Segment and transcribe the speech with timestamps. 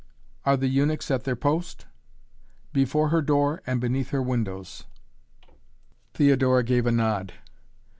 [0.47, 1.85] "Are the eunuchs at their post?"
[2.73, 4.85] "Before her door and beneath her windows."
[6.15, 7.33] Theodora gave a nod.